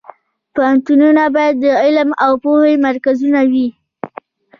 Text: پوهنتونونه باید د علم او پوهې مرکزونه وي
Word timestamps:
پوهنتونونه 0.53 1.23
باید 1.35 1.55
د 1.63 1.65
علم 1.83 2.09
او 2.23 2.31
پوهې 2.43 2.73
مرکزونه 2.87 3.41
وي 3.51 3.67